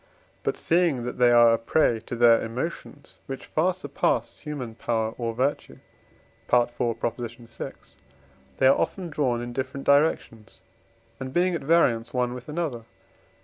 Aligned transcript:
But 0.41 0.57
seeing 0.57 1.03
that 1.03 1.19
they 1.19 1.29
are 1.31 1.53
a 1.53 1.59
prey 1.59 1.99
to 2.07 2.15
their 2.15 2.41
emotions, 2.41 3.17
which 3.27 3.45
far 3.45 3.71
surpass 3.71 4.39
human 4.39 4.73
power 4.73 5.11
or 5.15 5.35
virtue 5.35 5.77
(IV. 6.51 6.71
vi.), 6.75 7.71
they 8.57 8.65
are 8.65 8.79
often 8.79 9.11
drawn 9.11 9.43
in 9.43 9.53
different 9.53 9.85
directions, 9.85 10.61
and 11.19 11.31
being 11.31 11.53
at 11.53 11.61
variance 11.61 12.15
one 12.15 12.33
with 12.33 12.49
another 12.49 12.79
(IV. 12.79 12.85